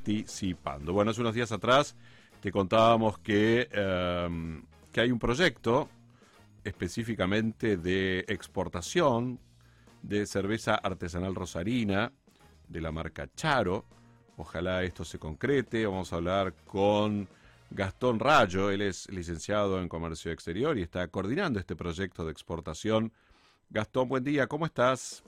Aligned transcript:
participando. 0.00 0.92
Bueno, 0.92 1.10
hace 1.10 1.20
unos 1.20 1.34
días 1.34 1.52
atrás 1.52 1.94
te 2.40 2.50
contábamos 2.50 3.18
que, 3.18 3.68
em, 3.70 4.62
que 4.92 5.02
hay 5.02 5.10
un 5.10 5.18
proyecto 5.18 5.88
específicamente 6.64 7.76
de 7.76 8.20
exportación 8.28 9.38
de 10.02 10.26
cerveza 10.26 10.74
artesanal 10.74 11.34
rosarina 11.34 12.12
de 12.68 12.80
la 12.80 12.90
marca 12.90 13.28
Charo. 13.34 13.84
Ojalá 14.36 14.82
esto 14.84 15.04
se 15.04 15.18
concrete. 15.18 15.84
Vamos 15.84 16.12
a 16.12 16.16
hablar 16.16 16.54
con 16.64 17.28
Gastón 17.70 18.18
Rayo. 18.18 18.70
Él 18.70 18.80
es 18.80 19.10
licenciado 19.10 19.80
en 19.80 19.88
Comercio 19.88 20.32
Exterior 20.32 20.78
y 20.78 20.82
está 20.82 21.06
coordinando 21.08 21.58
este 21.58 21.76
proyecto 21.76 22.24
de 22.24 22.32
exportación. 22.32 23.12
Gastón, 23.68 24.08
buen 24.08 24.24
día. 24.24 24.46
¿Cómo 24.46 24.64
estás? 24.64 25.22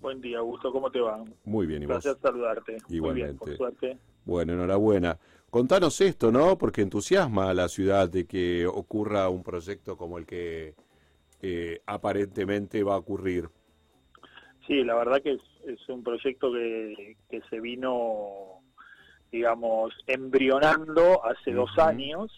Buen 0.00 0.20
día, 0.20 0.38
Augusto. 0.38 0.72
¿Cómo 0.72 0.90
te 0.90 1.00
va? 1.00 1.24
Muy 1.44 1.66
bien, 1.66 1.82
y 1.82 1.86
Gracias 1.86 2.14
vos. 2.14 2.22
saludarte. 2.22 2.76
Igualmente. 2.88 3.00
Muy 3.00 3.22
bien, 3.22 3.36
por 3.36 3.56
suerte. 3.56 3.98
Bueno, 4.28 4.52
enhorabuena. 4.52 5.18
Contanos 5.48 6.02
esto, 6.02 6.30
¿no? 6.30 6.58
Porque 6.58 6.82
entusiasma 6.82 7.48
a 7.48 7.54
la 7.54 7.66
ciudad 7.68 8.10
de 8.10 8.26
que 8.26 8.66
ocurra 8.66 9.30
un 9.30 9.42
proyecto 9.42 9.96
como 9.96 10.18
el 10.18 10.26
que 10.26 10.74
eh, 11.40 11.80
aparentemente 11.86 12.82
va 12.82 12.92
a 12.94 12.98
ocurrir. 12.98 13.48
Sí, 14.66 14.84
la 14.84 14.96
verdad 14.96 15.22
que 15.22 15.32
es, 15.32 15.40
es 15.66 15.88
un 15.88 16.04
proyecto 16.04 16.52
que, 16.52 17.16
que 17.30 17.40
se 17.48 17.58
vino, 17.58 18.60
digamos, 19.32 19.94
embrionando 20.06 21.24
hace 21.24 21.52
dos 21.52 21.70
años. 21.78 22.30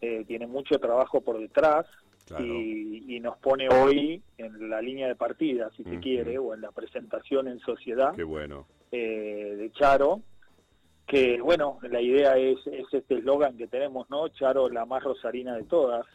Eh, 0.00 0.24
tiene 0.26 0.46
mucho 0.46 0.78
trabajo 0.78 1.20
por 1.20 1.38
detrás 1.38 1.84
Claro. 2.26 2.44
y, 2.44 3.04
y 3.16 3.20
nos 3.20 3.36
pone 3.38 3.68
hoy 3.68 4.22
en 4.38 4.70
la 4.70 4.80
línea 4.80 5.08
de 5.08 5.16
partida, 5.16 5.70
si 5.76 5.82
se 5.84 5.98
quiere, 5.98 6.38
o 6.38 6.54
en 6.54 6.60
la 6.62 6.70
presentación 6.72 7.48
en 7.48 7.58
sociedad. 7.60 8.14
Qué 8.14 8.22
bueno. 8.22 8.66
eh, 8.92 9.54
de 9.58 9.70
Charo, 9.72 10.20
que 11.08 11.40
bueno, 11.40 11.78
la 11.82 12.00
idea 12.00 12.36
es, 12.36 12.58
es 12.66 12.86
este 12.92 13.16
eslogan 13.16 13.56
que 13.56 13.66
tenemos, 13.66 14.08
¿no? 14.10 14.28
Charo, 14.28 14.68
la 14.68 14.84
más 14.84 15.02
rosarina 15.02 15.56
de 15.56 15.64
todas. 15.64 16.06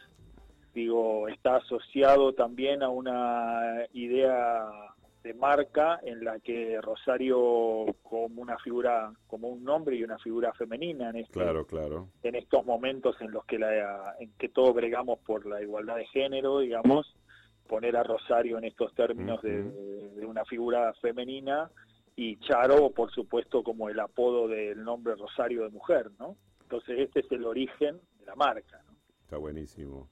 Digo, 0.72 1.28
está 1.28 1.56
asociado 1.56 2.32
también 2.32 2.82
a 2.82 2.88
una 2.88 3.86
idea 3.92 4.66
de 5.24 5.34
marca 5.34 5.98
en 6.02 6.22
la 6.24 6.38
que 6.38 6.78
Rosario 6.80 7.86
como 8.02 8.42
una 8.42 8.58
figura, 8.58 9.12
como 9.26 9.48
un 9.48 9.64
nombre 9.64 9.96
y 9.96 10.04
una 10.04 10.18
figura 10.18 10.52
femenina 10.52 11.10
en 11.10 11.16
este, 11.16 11.32
Claro, 11.32 11.66
claro. 11.66 12.08
en 12.22 12.34
estos 12.34 12.64
momentos 12.64 13.16
en 13.20 13.30
los 13.30 13.44
que 13.46 13.58
la, 13.58 14.14
en 14.20 14.32
que 14.38 14.50
todos 14.50 14.74
bregamos 14.74 15.18
por 15.20 15.46
la 15.46 15.62
igualdad 15.62 15.96
de 15.96 16.06
género, 16.06 16.60
digamos, 16.60 17.16
poner 17.66 17.96
a 17.96 18.02
Rosario 18.02 18.58
en 18.58 18.64
estos 18.64 18.94
términos 18.94 19.40
de, 19.42 20.24
una 20.26 20.44
figura 20.44 20.92
femenina 21.00 21.70
y 22.16 22.36
Charo, 22.38 22.90
por 22.90 23.10
supuesto, 23.10 23.62
como 23.62 23.88
el 23.88 23.98
apodo 23.98 24.48
del 24.48 24.84
nombre 24.84 25.16
Rosario 25.16 25.64
de 25.64 25.70
mujer, 25.70 26.10
¿no? 26.18 26.36
Entonces 26.62 27.00
este 27.00 27.20
es 27.20 27.32
el 27.32 27.44
origen 27.44 28.00
de 28.18 28.26
la 28.26 28.34
marca, 28.34 28.82
¿no? 28.86 28.94
Está 29.22 29.36
buenísimo. 29.36 30.08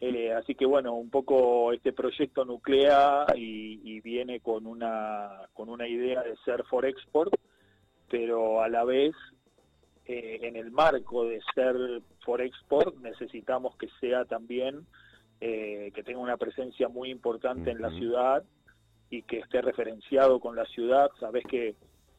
Eh, 0.00 0.32
así 0.32 0.54
que 0.54 0.64
bueno, 0.64 0.94
un 0.94 1.10
poco 1.10 1.72
este 1.72 1.92
proyecto 1.92 2.44
nuclea 2.44 3.26
y, 3.34 3.80
y 3.82 4.00
viene 4.00 4.40
con 4.40 4.66
una 4.66 5.48
con 5.54 5.68
una 5.68 5.88
idea 5.88 6.22
de 6.22 6.36
ser 6.44 6.62
for 6.64 6.86
export, 6.86 7.34
pero 8.08 8.62
a 8.62 8.68
la 8.68 8.84
vez 8.84 9.14
eh, 10.06 10.38
en 10.42 10.56
el 10.56 10.70
marco 10.70 11.24
de 11.24 11.40
ser 11.54 11.76
for 12.24 12.40
export 12.40 12.96
necesitamos 12.98 13.76
que 13.76 13.88
sea 14.00 14.24
también 14.24 14.86
eh, 15.40 15.90
que 15.94 16.02
tenga 16.02 16.20
una 16.20 16.36
presencia 16.36 16.88
muy 16.88 17.10
importante 17.10 17.70
en 17.70 17.82
la 17.82 17.90
ciudad 17.90 18.44
y 19.10 19.22
que 19.22 19.38
esté 19.38 19.62
referenciado 19.62 20.40
con 20.40 20.56
la 20.56 20.64
ciudad. 20.66 21.10
Sabes 21.18 21.44
que 21.44 21.74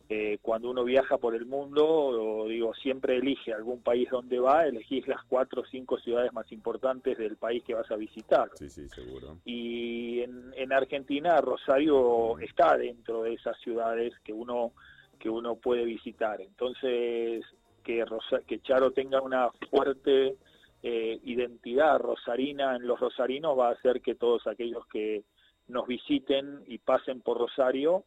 eh, 0.09 0.39
cuando 0.41 0.71
uno 0.71 0.83
viaja 0.83 1.17
por 1.17 1.35
el 1.35 1.45
mundo, 1.45 1.85
o 1.87 2.47
digo, 2.47 2.73
siempre 2.73 3.17
elige 3.17 3.53
algún 3.53 3.81
país 3.81 4.09
donde 4.09 4.39
va, 4.39 4.65
elegís 4.65 5.07
las 5.07 5.23
cuatro 5.25 5.61
o 5.61 5.65
cinco 5.65 5.99
ciudades 5.99 6.33
más 6.33 6.51
importantes 6.51 7.17
del 7.17 7.37
país 7.37 7.63
que 7.63 7.75
vas 7.75 7.89
a 7.91 7.95
visitar. 7.95 8.49
Sí, 8.55 8.69
sí, 8.69 8.89
seguro. 8.89 9.37
Y 9.45 10.21
en, 10.21 10.52
en 10.55 10.73
Argentina, 10.73 11.39
Rosario 11.41 12.39
está 12.39 12.75
dentro 12.75 13.21
de 13.23 13.33
esas 13.33 13.58
ciudades 13.59 14.14
que 14.23 14.33
uno 14.33 14.73
que 15.19 15.30
uno 15.30 15.55
puede 15.55 15.83
visitar. 15.83 16.39
Entonces, 16.39 17.43
que, 17.83 18.05
Rosa- 18.05 18.41
que 18.47 18.61
Charo 18.61 18.91
tenga 18.91 19.21
una 19.21 19.49
fuerte 19.69 20.37
eh, 20.81 21.19
identidad 21.25 21.99
rosarina 21.99 22.77
en 22.77 22.87
los 22.87 22.97
rosarinos 23.02 23.59
va 23.59 23.67
a 23.67 23.73
hacer 23.73 23.99
que 24.02 24.15
todos 24.15 24.47
aquellos 24.47 24.87
que 24.87 25.23
nos 25.69 25.87
visiten 25.87 26.63
y 26.67 26.77
pasen 26.80 27.21
por 27.21 27.37
Rosario 27.37 28.03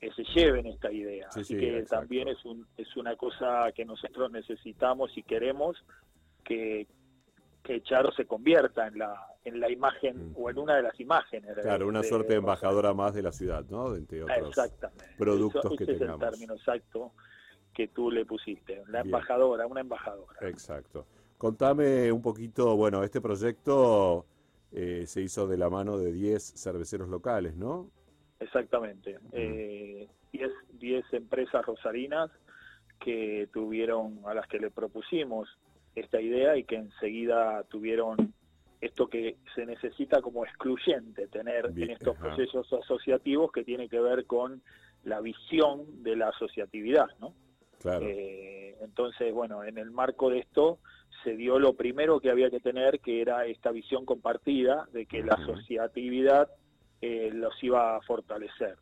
eh, 0.00 0.10
se 0.14 0.24
lleven 0.24 0.66
esta 0.66 0.92
idea. 0.92 1.30
Sí, 1.30 1.40
Así 1.40 1.54
sí, 1.54 1.60
que 1.60 1.78
exacto. 1.78 2.00
también 2.02 2.28
es, 2.28 2.44
un, 2.44 2.66
es 2.76 2.96
una 2.96 3.16
cosa 3.16 3.72
que 3.74 3.84
nosotros 3.84 4.30
necesitamos 4.30 5.16
y 5.16 5.22
queremos 5.22 5.76
que, 6.44 6.86
que 7.62 7.82
Charo 7.82 8.12
se 8.12 8.26
convierta 8.26 8.86
en 8.86 8.98
la, 8.98 9.26
en 9.44 9.58
la 9.58 9.70
imagen 9.70 10.34
o 10.36 10.50
en 10.50 10.58
una 10.58 10.76
de 10.76 10.82
las 10.82 11.00
imágenes. 11.00 11.56
de- 11.56 11.62
Claro, 11.62 11.88
una 11.88 12.02
de 12.02 12.08
suerte 12.08 12.34
de 12.34 12.38
embajadora 12.40 12.92
más 12.94 13.14
de 13.14 13.22
la 13.22 13.32
ciudad, 13.32 13.64
¿no? 13.70 13.90
De 13.92 13.98
entre 13.98 14.22
otros. 14.22 14.48
Exactamente. 14.48 15.06
productos 15.18 15.64
Eso- 15.64 15.76
que 15.76 15.84
ese 15.84 15.94
tengamos. 15.94 16.20
es 16.20 16.26
el 16.26 16.30
término 16.32 16.54
exacto 16.54 17.12
que 17.74 17.88
tú 17.88 18.10
le 18.10 18.24
pusiste. 18.26 18.76
La 18.88 19.02
Bien. 19.02 19.06
embajadora, 19.06 19.66
una 19.66 19.80
embajadora. 19.80 20.38
Exacto. 20.42 21.06
Contame 21.38 22.10
un 22.12 22.22
poquito, 22.22 22.76
bueno, 22.76 23.02
este 23.02 23.20
proyecto 23.20 24.24
eh, 24.72 25.04
se 25.06 25.22
hizo 25.22 25.46
de 25.46 25.56
la 25.56 25.70
mano 25.70 25.98
de 25.98 26.12
10 26.12 26.42
cerveceros 26.56 27.08
locales, 27.08 27.56
¿no? 27.56 27.90
Exactamente. 28.40 29.18
Eh, 29.32 30.08
10 30.32 30.50
10 30.74 31.04
empresas 31.12 31.64
rosarinas 31.64 32.30
que 33.00 33.48
tuvieron, 33.52 34.20
a 34.26 34.34
las 34.34 34.46
que 34.48 34.58
le 34.58 34.70
propusimos 34.70 35.48
esta 35.94 36.20
idea 36.20 36.56
y 36.56 36.64
que 36.64 36.76
enseguida 36.76 37.62
tuvieron 37.64 38.34
esto 38.80 39.08
que 39.08 39.36
se 39.54 39.64
necesita 39.64 40.20
como 40.20 40.44
excluyente 40.44 41.26
tener 41.28 41.72
Bien, 41.72 41.90
en 41.90 41.96
estos 41.96 42.16
ajá. 42.16 42.26
procesos 42.26 42.70
asociativos 42.72 43.50
que 43.50 43.64
tiene 43.64 43.88
que 43.88 44.00
ver 44.00 44.26
con 44.26 44.62
la 45.04 45.20
visión 45.20 46.02
de 46.02 46.16
la 46.16 46.28
asociatividad, 46.28 47.06
¿no? 47.20 47.32
Claro. 47.80 48.06
Eh, 48.06 48.65
entonces, 48.80 49.32
bueno, 49.32 49.64
en 49.64 49.78
el 49.78 49.90
marco 49.90 50.30
de 50.30 50.38
esto 50.38 50.78
se 51.24 51.36
dio 51.36 51.58
lo 51.58 51.74
primero 51.74 52.20
que 52.20 52.30
había 52.30 52.50
que 52.50 52.60
tener, 52.60 53.00
que 53.00 53.20
era 53.20 53.46
esta 53.46 53.70
visión 53.70 54.04
compartida 54.04 54.86
de 54.92 55.06
que 55.06 55.22
la 55.22 55.34
asociatividad 55.34 56.48
eh, 57.00 57.30
los 57.32 57.62
iba 57.62 57.96
a 57.96 58.00
fortalecer. 58.02 58.76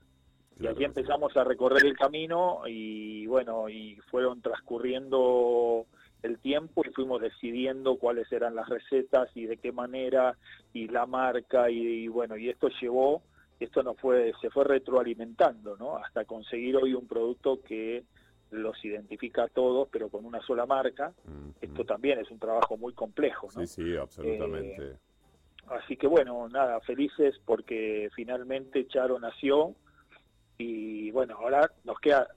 Y 0.61 0.67
aquí 0.67 0.85
empezamos 0.85 1.37
a 1.37 1.43
recorrer 1.43 1.85
el 1.85 1.97
camino 1.97 2.63
y 2.67 3.27
bueno, 3.27 3.69
y 3.69 3.97
fueron 4.11 4.41
transcurriendo 4.41 5.87
el 6.23 6.39
tiempo 6.39 6.83
y 6.87 6.91
fuimos 6.91 7.21
decidiendo 7.21 7.97
cuáles 7.97 8.31
eran 8.31 8.55
las 8.55 8.69
recetas 8.69 9.29
y 9.35 9.47
de 9.47 9.57
qué 9.57 9.73
manera 9.73 10.37
y 10.73 10.89
la 10.89 11.07
marca 11.07 11.71
y, 11.71 12.05
y 12.05 12.09
bueno, 12.09 12.37
y 12.37 12.49
esto 12.51 12.69
llevó, 12.81 13.23
esto 13.59 13.83
no 13.83 13.95
fue, 13.95 14.33
se 14.41 14.49
fue 14.51 14.65
retroalimentando, 14.65 15.77
¿no? 15.77 15.97
Hasta 15.97 16.25
conseguir 16.25 16.77
hoy 16.77 16.95
un 16.95 17.07
producto 17.07 17.61
que 17.63 18.05
los 18.51 18.83
identifica 18.85 19.45
a 19.45 19.49
todos, 19.49 19.89
pero 19.91 20.09
con 20.09 20.25
una 20.25 20.41
sola 20.43 20.67
marca. 20.67 21.13
Ujú. 21.25 21.55
Esto 21.61 21.85
también 21.85 22.19
es 22.19 22.31
un 22.31 22.39
trabajo 22.39 22.77
muy 22.77 22.93
complejo, 22.93 23.49
¿no? 23.55 23.67
Sí, 23.67 23.83
sí, 23.83 23.97
absolutamente. 23.97 24.99
Así 25.69 25.97
que 25.97 26.07
bueno, 26.07 26.49
nada, 26.49 26.81
felices 26.81 27.35
porque 27.45 28.11
finalmente 28.15 28.87
Charo 28.87 29.19
nació 29.19 29.75
y 30.59 31.11
bueno, 31.11 31.37
ahora 31.37 31.71
nos 31.85 31.99
queda 32.01 32.29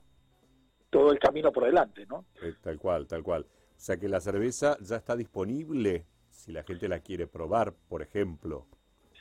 todo 0.90 1.12
el 1.12 1.18
camino 1.18 1.52
por 1.52 1.64
delante, 1.64 2.06
¿no? 2.06 2.24
Eh, 2.42 2.54
tal 2.62 2.78
cual, 2.78 3.06
tal 3.06 3.22
cual. 3.22 3.42
O 3.42 3.80
sea 3.80 3.98
que 3.98 4.08
la 4.08 4.20
cerveza 4.20 4.76
ya 4.80 4.96
está 4.96 5.14
disponible 5.14 6.06
si 6.30 6.52
la 6.52 6.62
gente 6.62 6.88
la 6.88 7.00
quiere 7.00 7.26
probar, 7.26 7.74
por 7.88 8.02
ejemplo. 8.02 8.66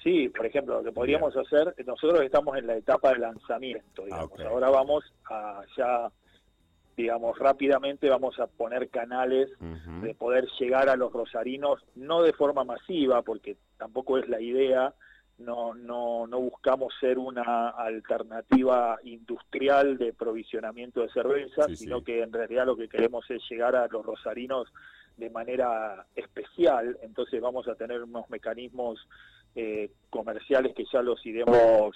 Sí, 0.04 0.30
por 0.30 0.46
ejemplo, 0.46 0.76
lo 0.76 0.84
que 0.84 0.92
podríamos 0.92 1.36
hacer, 1.36 1.76
nosotros 1.86 2.22
estamos 2.22 2.58
en 2.58 2.68
la 2.68 2.78
etapa 2.78 3.12
de 3.12 3.20
lanzamiento, 3.20 4.06
digamos. 4.06 4.32
ok. 4.32 4.40
Ahora 4.42 4.70
vamos 4.70 5.04
a 5.26 5.62
ya, 5.76 6.12
digamos, 6.98 7.38
rápidamente 7.38 8.10
vamos 8.10 8.40
a 8.40 8.48
poner 8.48 8.90
canales 8.90 9.50
de 10.02 10.16
poder 10.16 10.48
llegar 10.60 10.90
a 10.90 10.96
los 10.96 11.14
rosarinos, 11.14 11.86
no 11.96 12.24
de 12.24 12.34
forma 12.34 12.64
masiva, 12.64 13.22
porque 13.22 13.56
tampoco 13.78 14.18
es 14.18 14.28
la 14.28 14.42
idea, 14.42 14.96
no, 15.38 15.76
no, 15.76 16.26
no 16.26 16.40
buscamos 16.40 16.92
ser 17.00 17.20
una 17.20 17.70
alternativa 17.70 18.98
industrial 19.04 20.00
de 20.00 20.12
provisionamiento 20.12 21.02
de 21.02 21.10
cerveza, 21.10 21.68
Sí, 21.68 21.76
sino 21.76 22.00
sí. 22.00 22.06
que 22.06 22.24
en 22.24 22.34
realidad 22.34 22.66
lo 22.66 22.76
que 22.76 22.90
queremos 22.90 23.30
es 23.30 23.44
llegar 23.48 23.76
a 23.76 23.88
los 23.88 24.04
rosarinos 24.04 24.68
de 25.18 25.30
manera 25.30 26.08
especial, 26.16 26.98
entonces 27.04 27.40
vamos 27.40 27.68
a 27.68 27.76
tener 27.76 28.02
unos 28.02 28.28
mecanismos 28.32 29.08
eh, 29.56 29.92
comerciales 30.10 30.74
que 30.74 30.86
ya 30.92 31.04
los 31.04 31.24
iremos 31.26 31.96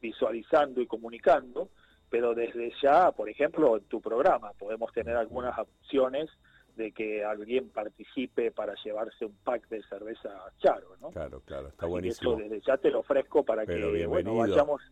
visualizando 0.00 0.80
y 0.80 0.86
comunicando, 0.86 1.68
pero 2.12 2.34
desde 2.34 2.70
ya, 2.82 3.10
por 3.10 3.30
ejemplo, 3.30 3.78
en 3.78 3.84
tu 3.84 4.02
programa 4.02 4.52
podemos 4.58 4.92
tener 4.92 5.16
algunas 5.16 5.58
opciones 5.58 6.28
de 6.76 6.92
que 6.92 7.24
alguien 7.24 7.70
participe 7.70 8.50
para 8.50 8.74
llevarse 8.84 9.24
un 9.24 9.34
pack 9.42 9.66
de 9.70 9.82
cerveza 9.84 10.28
Charo, 10.58 10.94
¿no? 11.00 11.08
Claro, 11.08 11.40
claro, 11.40 11.68
está 11.68 11.86
Así 11.86 11.90
buenísimo. 11.90 12.32
eso 12.32 12.42
desde 12.42 12.60
ya 12.66 12.76
te 12.76 12.90
lo 12.90 13.00
ofrezco 13.00 13.42
para 13.42 13.64
Pero 13.64 13.92
que 13.92 14.06
bueno, 14.06 14.36
vayamos 14.36 14.82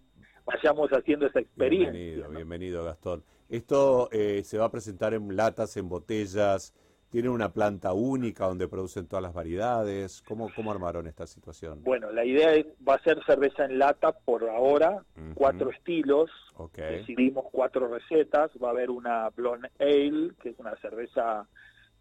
vayamos 0.46 0.90
haciendo 0.93 1.26
esa 1.26 1.40
experiencia. 1.40 1.93
Bienvenido, 1.93 2.31
bienvenido 2.31 2.84
Gastón. 2.84 3.22
Esto 3.50 4.08
eh, 4.12 4.40
se 4.43 4.56
va 4.56 4.64
a 4.64 4.70
presentar 4.70 5.12
en 5.12 5.37
latas, 5.37 5.76
en 5.76 5.90
botellas, 5.90 6.72
¿Tienen 7.10 7.32
una 7.32 7.52
planta 7.52 7.92
única 7.92 8.46
donde 8.46 8.68
producen 8.68 9.08
todas 9.08 9.22
las 9.24 9.34
variedades? 9.34 10.22
¿Cómo, 10.22 10.48
cómo 10.54 10.70
armaron 10.70 11.08
esta 11.08 11.26
situación? 11.26 11.82
Bueno, 11.82 12.12
la 12.12 12.24
idea 12.24 12.54
es, 12.54 12.66
va 12.88 12.94
a 12.94 13.02
ser 13.02 13.20
cerveza 13.26 13.64
en 13.64 13.80
lata 13.80 14.12
por 14.12 14.48
ahora, 14.48 15.02
cuatro 15.34 15.70
estilos, 15.70 16.30
decidimos 16.76 17.46
cuatro 17.50 17.88
recetas, 17.88 18.52
va 18.62 18.68
a 18.68 18.70
haber 18.70 18.90
una 18.90 19.28
Blonde 19.30 19.70
Ale, 19.80 20.34
que 20.40 20.50
es 20.50 20.58
una 20.60 20.76
cerveza 20.76 21.48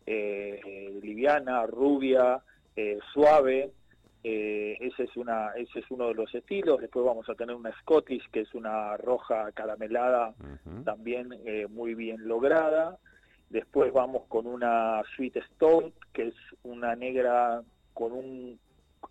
eh, 0.06 1.00
liviana, 1.02 1.66
rubia, 1.66 2.44
eh, 2.76 3.00
suave, 3.12 3.72
eh, 4.24 4.78
ese 4.80 5.06
es 5.06 5.18
una 5.18 5.54
ese 5.54 5.80
es 5.80 5.86
uno 5.90 6.10
de 6.10 6.14
los 6.14 6.36
estilos. 6.36 6.82
Después 6.82 7.04
vamos 7.04 7.28
a 7.30 7.34
tener 7.34 7.56
una 7.56 7.72
Scottish 7.82 8.30
que 8.32 8.42
es 8.42 8.54
una 8.54 8.96
roja 8.98 9.52
caramelada 9.54 10.36
también 10.84 11.30
muy 11.70 11.96
bien 11.96 12.28
lograda 12.28 13.00
Después 13.50 13.92
vamos 13.92 14.24
con 14.28 14.46
una 14.46 15.02
Sweet 15.16 15.38
Stout, 15.54 15.94
que 16.14 16.28
es 16.28 16.36
una 16.64 16.96
negra 16.96 17.64
con 17.94 18.12
un 18.12 18.60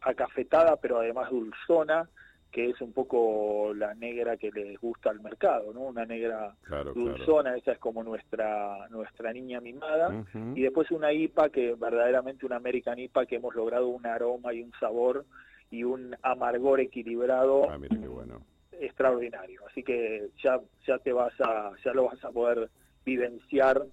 acafetada, 0.02 0.76
pero 0.76 0.98
además 0.98 1.30
dulzona, 1.30 2.08
que 2.50 2.70
es 2.70 2.80
un 2.80 2.92
poco 2.92 3.72
la 3.74 3.94
negra 3.94 4.36
que 4.36 4.50
les 4.50 4.80
gusta 4.80 5.10
al 5.10 5.20
mercado, 5.20 5.72
¿no? 5.72 5.80
Una 5.80 6.04
negra 6.06 6.54
dulzona, 6.94 7.56
esa 7.56 7.72
es 7.72 7.78
como 7.78 8.02
nuestra 8.02 8.88
nuestra 8.88 9.32
niña 9.32 9.60
mimada. 9.60 10.24
Y 10.54 10.62
después 10.62 10.90
una 10.90 11.12
IPA, 11.12 11.50
que 11.50 11.74
verdaderamente 11.74 12.46
una 12.46 12.56
American 12.56 12.98
IPA, 12.98 13.26
que 13.26 13.36
hemos 13.36 13.54
logrado 13.54 13.88
un 13.88 14.06
aroma 14.06 14.54
y 14.54 14.62
un 14.62 14.72
sabor 14.80 15.26
y 15.70 15.84
un 15.84 16.16
amargor 16.22 16.80
equilibrado 16.80 17.68
ah, 17.70 17.76
bueno. 18.08 18.40
extraordinario. 18.72 19.66
Así 19.66 19.82
que 19.82 20.30
ya, 20.42 20.60
ya 20.86 20.98
te 20.98 21.12
vas 21.12 21.34
a, 21.40 21.72
ya 21.84 21.92
lo 21.92 22.04
vas 22.04 22.24
a 22.24 22.30
poder 22.30 22.70
vivenciar 23.04 23.84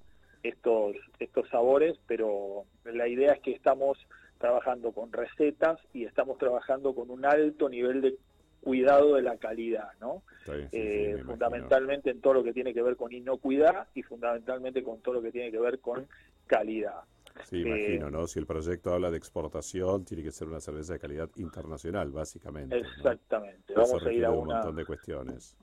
estos, 0.48 0.96
estos 1.20 1.48
sabores, 1.50 1.98
pero 2.08 2.66
la 2.84 3.08
idea 3.08 3.34
es 3.34 3.42
que 3.42 3.52
estamos 3.52 3.98
trabajando 4.38 4.92
con 4.92 5.12
recetas 5.12 5.80
y 5.94 6.06
estamos 6.06 6.38
trabajando 6.38 6.94
con 6.94 7.10
un 7.10 7.26
alto 7.26 7.70
nivel 7.70 8.02
de 8.02 8.18
cuidado 8.62 9.16
de 9.16 9.22
la 9.22 9.38
calidad, 9.38 9.90
¿no? 10.02 10.24
Eh, 10.72 11.22
fundamentalmente 11.24 12.10
en 12.10 12.20
todo 12.20 12.34
lo 12.34 12.44
que 12.44 12.52
tiene 12.52 12.74
que 12.74 12.82
ver 12.82 12.96
con 12.96 13.14
inocuidad 13.14 13.88
y 13.94 14.02
fundamentalmente 14.02 14.84
con 14.84 15.00
todo 15.02 15.16
lo 15.16 15.22
que 15.22 15.32
tiene 15.32 15.52
que 15.52 15.60
ver 15.60 15.80
con 15.80 16.08
calidad. 16.48 17.02
Sí, 17.44 17.62
imagino, 17.62 18.10
¿no? 18.10 18.28
Si 18.28 18.40
el 18.40 18.46
proyecto 18.46 18.94
habla 18.94 19.12
de 19.12 19.18
exportación, 19.18 20.06
tiene 20.06 20.24
que 20.24 20.32
ser 20.32 20.48
una 20.48 20.60
cerveza 20.60 20.94
de 20.94 21.00
calidad 21.00 21.30
internacional, 21.36 22.12
básicamente. 22.12 22.78
Exactamente. 22.78 23.74
Vamos 23.74 24.04
a 24.04 24.12
ir 24.12 24.26
a 24.26 24.32
un 24.32 24.48
montón 24.48 24.76
de 24.76 24.86
cuestiones. 24.86 25.56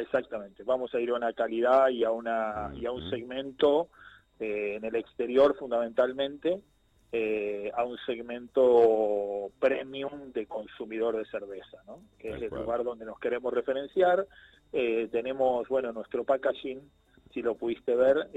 Exactamente. 0.00 0.62
Vamos 0.64 0.94
a 0.94 1.00
ir 1.00 1.10
a 1.10 1.14
una 1.14 1.32
calidad 1.32 1.88
y 1.88 2.04
a 2.04 2.10
una 2.10 2.72
y 2.74 2.86
a 2.86 2.92
un 2.92 3.08
segmento 3.10 3.88
eh, 4.38 4.76
en 4.76 4.84
el 4.84 4.96
exterior 4.96 5.54
fundamentalmente, 5.58 6.62
eh, 7.12 7.70
a 7.74 7.84
un 7.84 7.98
segmento 8.06 9.50
premium 9.58 10.32
de 10.32 10.46
consumidor 10.46 11.16
de 11.16 11.26
cerveza, 11.26 11.78
¿no? 11.86 12.00
que 12.18 12.30
es 12.30 12.42
el 12.42 12.48
lugar 12.48 12.82
donde 12.82 13.04
nos 13.04 13.18
queremos 13.18 13.52
referenciar. 13.52 14.26
Eh, 14.72 15.08
tenemos, 15.12 15.68
bueno, 15.68 15.92
nuestro 15.92 16.24
packaging, 16.24 16.80
si 17.32 17.42
lo 17.42 17.54
pudiste 17.54 17.94
ver, 17.94 18.28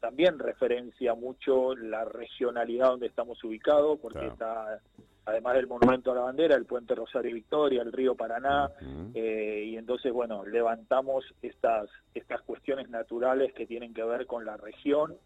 también 0.00 0.38
referencia 0.38 1.14
mucho 1.14 1.74
la 1.76 2.04
regionalidad 2.04 2.88
donde 2.88 3.06
estamos 3.06 3.42
ubicados, 3.44 3.98
porque 4.00 4.26
está 4.26 4.80
además 5.26 5.54
del 5.54 5.66
monumento 5.66 6.12
a 6.12 6.14
la 6.14 6.20
bandera, 6.22 6.54
el 6.54 6.66
puente 6.66 6.94
Rosario 6.94 7.34
Victoria, 7.34 7.82
el 7.82 7.92
río 7.92 8.14
Paraná, 8.14 8.70
eh, 9.12 9.64
y 9.66 9.76
entonces, 9.76 10.12
bueno, 10.12 10.46
levantamos 10.46 11.24
estas, 11.42 11.90
estas 12.14 12.40
cuestiones 12.42 12.88
naturales 12.88 13.52
que 13.52 13.66
tienen 13.66 13.92
que 13.92 14.04
ver 14.04 14.26
con 14.26 14.44
la 14.44 14.56
región 14.56 15.16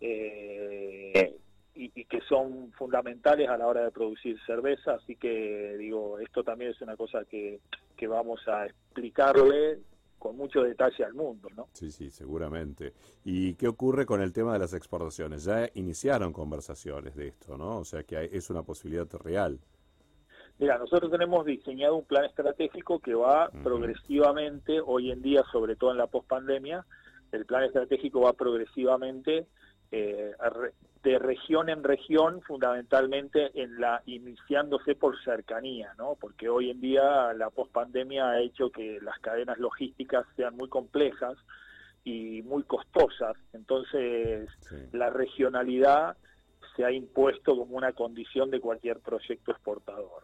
eh, 0.00 1.36
y, 1.74 1.92
y, 1.94 2.04
que 2.06 2.22
son 2.22 2.72
fundamentales 2.72 3.50
a 3.50 3.58
la 3.58 3.66
hora 3.66 3.84
de 3.84 3.90
producir 3.90 4.38
cerveza, 4.46 4.94
así 4.94 5.16
que 5.16 5.76
digo, 5.76 6.18
esto 6.20 6.42
también 6.42 6.70
es 6.70 6.80
una 6.80 6.96
cosa 6.96 7.24
que, 7.26 7.60
que 7.98 8.06
vamos 8.06 8.40
a 8.48 8.64
explicarle 8.64 9.78
con 10.24 10.38
mucho 10.38 10.62
detalle 10.62 11.04
al 11.04 11.12
mundo, 11.12 11.50
¿no? 11.54 11.68
Sí, 11.74 11.90
sí, 11.90 12.10
seguramente. 12.10 12.94
¿Y 13.26 13.56
qué 13.56 13.68
ocurre 13.68 14.06
con 14.06 14.22
el 14.22 14.32
tema 14.32 14.54
de 14.54 14.58
las 14.58 14.72
exportaciones? 14.72 15.44
Ya 15.44 15.68
iniciaron 15.74 16.32
conversaciones 16.32 17.14
de 17.14 17.28
esto, 17.28 17.58
¿no? 17.58 17.80
O 17.80 17.84
sea 17.84 18.04
que 18.04 18.30
es 18.32 18.48
una 18.48 18.62
posibilidad 18.62 19.06
real. 19.22 19.60
Mira, 20.58 20.78
nosotros 20.78 21.10
tenemos 21.10 21.44
diseñado 21.44 21.96
un 21.96 22.06
plan 22.06 22.24
estratégico 22.24 23.00
que 23.00 23.12
va 23.12 23.50
progresivamente, 23.62 24.80
hoy 24.80 25.10
en 25.10 25.20
día, 25.20 25.42
sobre 25.52 25.76
todo 25.76 25.90
en 25.90 25.98
la 25.98 26.06
pospandemia, 26.06 26.86
el 27.30 27.44
plan 27.44 27.64
estratégico 27.64 28.22
va 28.22 28.32
progresivamente 28.32 29.46
eh, 29.96 30.32
de 31.04 31.18
región 31.18 31.68
en 31.68 31.84
región, 31.84 32.40
fundamentalmente 32.42 33.50
en 33.62 33.78
la 33.78 34.02
iniciándose 34.06 34.94
por 34.94 35.22
cercanía, 35.22 35.94
¿no? 35.98 36.16
Porque 36.18 36.48
hoy 36.48 36.70
en 36.70 36.80
día 36.80 37.32
la 37.34 37.50
pospandemia 37.50 38.30
ha 38.30 38.40
hecho 38.40 38.70
que 38.70 38.98
las 39.02 39.18
cadenas 39.20 39.58
logísticas 39.58 40.26
sean 40.34 40.56
muy 40.56 40.68
complejas 40.68 41.36
y 42.02 42.42
muy 42.42 42.64
costosas. 42.64 43.36
Entonces, 43.52 44.48
la 44.92 45.10
regionalidad 45.10 46.16
se 46.76 46.84
ha 46.84 46.90
impuesto 46.90 47.56
como 47.56 47.76
una 47.76 47.92
condición 47.92 48.50
de 48.50 48.60
cualquier 48.60 48.98
proyecto 48.98 49.52
exportador. 49.52 50.22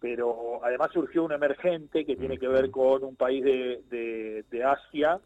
Pero 0.00 0.60
además 0.62 0.90
surgió 0.92 1.24
un 1.24 1.32
emergente 1.32 2.04
que 2.04 2.16
tiene 2.16 2.38
que 2.38 2.48
ver 2.48 2.70
con 2.70 3.04
un 3.04 3.16
país 3.16 3.42
de, 3.44 4.44
de, 4.50 4.64
Asia 4.64 5.20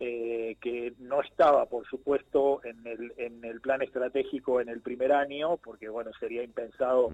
eh, 0.00 0.56
que 0.60 0.94
no 0.98 1.22
estaba, 1.22 1.66
por 1.66 1.86
supuesto, 1.86 2.60
en 2.64 2.86
el, 2.86 3.12
en 3.16 3.44
el 3.44 3.60
plan 3.60 3.82
estratégico 3.82 4.60
en 4.60 4.68
el 4.68 4.80
primer 4.80 5.12
año, 5.12 5.56
porque 5.58 5.88
bueno, 5.88 6.10
sería 6.18 6.42
impensado 6.42 7.10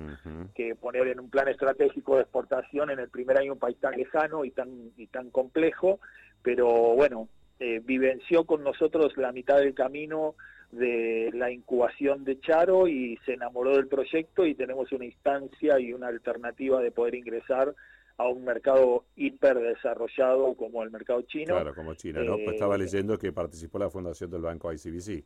que 0.55 0.75
poner 0.75 1.09
en 1.09 1.21
un 1.21 1.31
plan 1.31 1.49
estratégico 1.49 2.17
de 2.17 2.23
exportación 2.23 2.91
en 2.91 2.99
el 2.99 3.09
primer 3.09 3.39
año 3.39 3.55
un 3.55 3.59
país 3.59 3.79
tan 3.79 3.95
lejano 3.97 4.45
y 4.45 4.51
tan, 4.51 4.93
y 4.97 5.07
tan 5.09 5.31
complejo, 5.31 6.01
pero 6.43 6.69
bueno, 6.95 7.29
eh, 7.61 7.81
vivenció 7.85 8.45
con 8.45 8.63
nosotros 8.63 9.17
la 9.17 9.33
mitad 9.33 9.57
del 9.59 9.75
camino 9.75 10.37
de 10.73 11.31
la 11.35 11.51
incubación 11.51 12.25
de 12.25 12.41
Charo 12.41 12.89
y 12.89 13.19
se 13.25 13.35
enamoró 13.35 13.77
del 13.77 13.89
proyecto 13.89 14.45
y 14.45 14.55
tenemos 14.55 14.93
una 14.93 15.07
instancia 15.07 15.79
y 15.81 15.93
una 15.93 16.09
alternativa 16.09 16.81
de 16.81 16.91
poder 16.91 17.15
ingresar 17.15 17.75
a 18.19 18.29
un 18.29 18.45
mercado 18.45 19.05
hiper 19.17 19.59
desarrollado 19.59 20.55
como 20.55 20.83
el 20.83 20.91
mercado 20.91 21.23
chino. 21.23 21.55
Claro, 21.55 21.75
como 21.75 21.95
China, 21.95 22.23
¿no? 22.23 22.35
pues 22.37 22.55
estaba 22.55 22.75
eh, 22.75 22.79
leyendo 22.79 23.17
que 23.17 23.33
participó 23.33 23.79
la 23.79 23.89
fundación 23.89 24.31
del 24.31 24.43
banco 24.43 24.73
ICBC. 24.73 25.25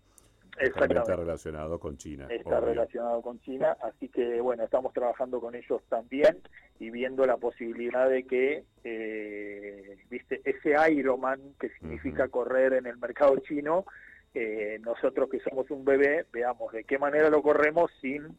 Exactamente. 0.59 1.01
Está 1.01 1.17
relacionado 1.17 1.79
con 1.81 1.97
China. 1.97 2.27
Está 2.29 2.61
relacionado 2.61 3.23
con 3.23 3.41
China, 3.41 3.77
así 3.83 4.09
que 4.09 4.39
bueno, 4.43 4.65
estamos 4.65 4.93
trabajando 4.93 5.41
con 5.41 5.55
ellos 5.55 5.83
también 5.89 6.39
y 6.79 6.91
viendo 6.91 7.25
la 7.25 7.39
posibilidad 7.39 8.11
de 8.11 8.25
que, 8.25 8.65
eh, 8.85 9.97
viste, 10.11 10.43
ese 10.45 10.75
Ironman 10.93 11.41
que 11.59 11.71
significa 11.71 12.29
correr 12.29 12.75
en 12.75 12.87
el 12.87 12.99
mercado 12.99 13.39
chino, 13.39 13.87
eh, 14.35 14.79
nosotros 14.83 15.29
que 15.31 15.41
somos 15.41 15.71
un 15.71 15.85
bebé 15.85 16.27
veamos 16.33 16.73
de 16.73 16.85
qué 16.85 16.99
manera 16.99 17.29
lo 17.29 17.43
corremos 17.43 17.91
sin 18.01 18.39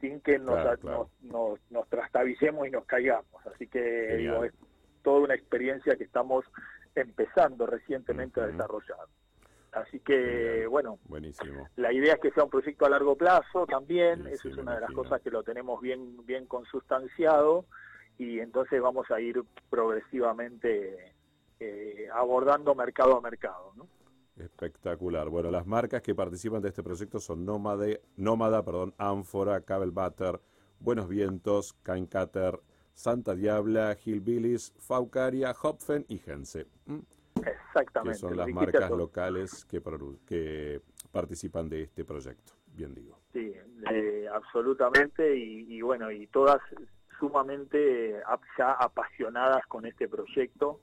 sin 0.00 0.20
que 0.20 0.38
nos, 0.38 0.82
nos, 1.22 1.58
nos, 1.70 1.88
trastabicemos 1.88 2.66
y 2.66 2.70
nos 2.70 2.84
caigamos. 2.84 3.46
Así 3.46 3.66
que 3.66 4.16
digo, 4.16 4.44
es 4.44 4.52
toda 5.02 5.20
una 5.20 5.34
experiencia 5.34 5.96
que 5.96 6.04
estamos 6.04 6.44
empezando 6.94 7.66
recientemente 7.66 8.40
a 8.40 8.46
desarrollar. 8.46 9.06
Así 9.72 10.00
que, 10.00 10.66
bueno, 10.66 10.98
Buenísimo. 11.04 11.68
la 11.76 11.92
idea 11.92 12.14
es 12.14 12.20
que 12.20 12.30
sea 12.30 12.44
un 12.44 12.50
proyecto 12.50 12.86
a 12.86 12.90
largo 12.90 13.14
plazo 13.14 13.66
también, 13.66 14.26
esa 14.26 14.48
es 14.48 14.56
una 14.56 14.74
de 14.74 14.80
las 14.80 14.90
cosas 14.92 15.20
que 15.20 15.30
lo 15.30 15.42
tenemos 15.42 15.80
bien, 15.82 16.24
bien 16.24 16.46
consustanciado 16.46 17.66
y 18.16 18.40
entonces 18.40 18.80
vamos 18.80 19.10
a 19.10 19.20
ir 19.20 19.42
progresivamente 19.68 21.12
eh, 21.60 22.08
abordando 22.12 22.74
mercado 22.74 23.18
a 23.18 23.20
mercado. 23.20 23.72
¿no? 23.76 23.86
Espectacular. 24.38 25.28
Bueno, 25.30 25.50
las 25.50 25.66
marcas 25.66 26.02
que 26.02 26.14
participan 26.14 26.60
de 26.60 26.68
este 26.68 26.82
proyecto 26.82 27.20
son 27.20 27.44
Nómade, 27.46 28.02
Nómada, 28.16 28.62
perdón, 28.62 28.94
Ánfora, 28.98 29.62
Cabel 29.62 29.90
Butter, 29.90 30.40
Buenos 30.78 31.08
Vientos, 31.08 31.72
Caincater, 31.82 32.60
Santa 32.92 33.34
Diabla, 33.34 33.96
Hillbillies, 34.04 34.74
Faucaria, 34.78 35.54
Hopfen 35.62 36.04
y 36.08 36.18
Gense. 36.18 36.66
Exactamente. 37.36 38.12
Que 38.12 38.20
son 38.20 38.36
las 38.36 38.48
marcas 38.48 38.90
locales 38.90 39.64
que, 39.64 39.82
que 40.26 40.82
participan 41.10 41.68
de 41.70 41.84
este 41.84 42.04
proyecto, 42.04 42.52
bien 42.74 42.94
digo. 42.94 43.18
Sí, 43.32 43.54
eh, 43.90 44.26
absolutamente. 44.32 45.34
Y, 45.34 45.80
bueno, 45.80 46.10
y 46.10 46.26
todas 46.26 46.60
sumamente 47.18 48.20
ya 48.58 48.72
apasionadas 48.72 49.66
con 49.66 49.86
este 49.86 50.08
proyecto 50.08 50.80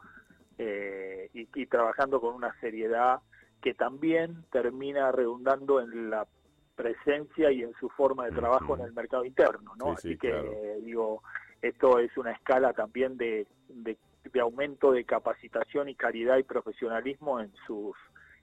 eh, 0.57 1.29
y 1.33 1.65
trabajando 1.67 2.19
con 2.19 2.33
una 2.33 2.59
seriedad 2.59 3.21
que 3.63 3.73
también 3.73 4.43
termina 4.51 5.09
redundando 5.13 5.79
en 5.79 6.09
la 6.09 6.27
presencia 6.75 7.49
y 7.49 7.63
en 7.63 7.73
su 7.79 7.87
forma 7.89 8.25
de 8.25 8.31
trabajo 8.31 8.75
en 8.75 8.83
el 8.83 8.93
mercado 8.93 9.23
interno, 9.23 9.73
¿no? 9.77 9.93
Así 9.93 10.17
que 10.17 10.79
digo, 10.83 11.23
esto 11.61 11.97
es 11.99 12.15
una 12.17 12.33
escala 12.33 12.73
también 12.73 13.15
de, 13.15 13.47
de 13.69 14.39
aumento 14.41 14.91
de 14.91 15.05
capacitación 15.05 15.87
y 15.87 15.95
calidad 15.95 16.37
y 16.37 16.43
profesionalismo 16.43 17.39
en 17.39 17.53
sus 17.65 17.95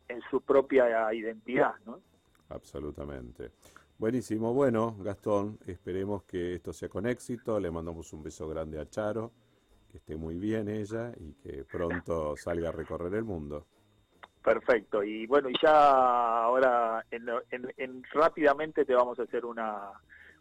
en 0.09 0.23
su 0.31 0.41
propia 0.41 1.13
identidad, 1.13 1.75
¿no? 1.85 2.01
Absolutamente. 2.49 3.53
Buenísimo. 3.99 4.55
Bueno, 4.55 4.97
Gastón, 4.99 5.59
esperemos 5.67 6.25
que 6.25 6.55
esto 6.55 6.73
sea 6.73 6.89
con 6.89 7.07
éxito. 7.07 7.61
Le 7.61 7.71
mandamos 7.71 8.13
un 8.15 8.23
beso 8.23 8.49
grande 8.49 8.81
a 8.81 8.89
Charo, 8.89 9.31
que 9.87 9.99
esté 9.99 10.17
muy 10.17 10.39
bien 10.39 10.69
ella 10.69 11.13
y 11.19 11.35
que 11.35 11.65
pronto 11.65 12.37
salga 12.37 12.71
a 12.71 12.73
recorrer 12.73 13.15
el 13.15 13.25
mundo. 13.25 13.67
Perfecto. 14.43 15.03
Y 15.03 15.27
bueno, 15.27 15.51
y 15.51 15.55
ya 15.63 16.43
ahora 16.43 17.05
en, 17.11 18.03
rápidamente 18.13 18.85
te 18.85 18.95
vamos 18.95 19.19
a 19.19 19.25
hacer 19.25 19.45
una, 19.45 19.91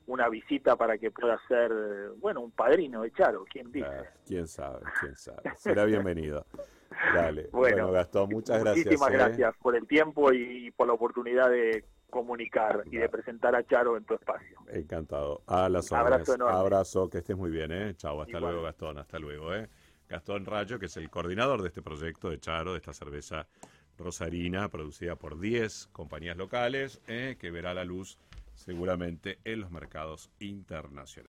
una 0.07 0.29
visita 0.29 0.75
para 0.75 0.97
que 0.97 1.11
pueda 1.11 1.37
ser, 1.47 1.71
bueno, 2.17 2.41
un 2.41 2.51
padrino 2.51 3.01
de 3.01 3.11
Charo, 3.11 3.45
¿quién 3.51 3.71
dice? 3.71 3.87
Ah, 3.87 4.03
quién 4.25 4.47
sabe, 4.47 4.79
quién 5.01 5.15
sabe. 5.15 5.41
Será 5.57 5.85
bienvenido. 5.85 6.45
Dale. 7.15 7.49
Bueno, 7.51 7.91
Gastón, 7.91 8.29
muchas 8.29 8.61
gracias. 8.61 8.85
Muchísimas 8.85 9.11
¿eh? 9.11 9.13
gracias 9.13 9.55
por 9.61 9.75
el 9.75 9.87
tiempo 9.87 10.33
y 10.33 10.71
por 10.71 10.87
la 10.87 10.93
oportunidad 10.93 11.49
de 11.49 11.83
comunicar 12.09 12.83
y 12.91 12.97
de 12.97 13.07
presentar 13.07 13.55
a 13.55 13.63
Charo 13.63 13.95
en 13.95 14.03
tu 14.03 14.15
espacio. 14.15 14.59
Encantado. 14.69 15.43
A 15.45 15.69
las 15.69 15.91
Abrazo 15.91 16.47
Abrazo, 16.47 17.09
que 17.09 17.19
estés 17.19 17.37
muy 17.37 17.51
bien, 17.51 17.71
¿eh? 17.71 17.95
Chao, 17.95 18.21
hasta 18.21 18.39
luego, 18.39 18.63
Gastón, 18.63 18.97
hasta 18.97 19.19
luego, 19.19 19.53
¿eh? 19.53 19.69
Gastón 20.07 20.43
Rayo, 20.45 20.79
que 20.79 20.87
es 20.87 20.97
el 20.97 21.09
coordinador 21.09 21.61
de 21.61 21.67
este 21.67 21.83
proyecto 21.83 22.31
de 22.31 22.39
Charo, 22.39 22.71
de 22.71 22.79
esta 22.79 22.93
cerveza 22.93 23.47
rosarina, 23.99 24.69
producida 24.69 25.15
por 25.15 25.39
10 25.39 25.89
compañías 25.91 26.37
locales, 26.37 27.01
¿eh? 27.07 27.37
que 27.39 27.51
verá 27.51 27.73
la 27.73 27.85
luz 27.85 28.17
seguramente 28.55 29.39
en 29.43 29.61
los 29.61 29.71
mercados 29.71 30.29
internacionales. 30.39 31.28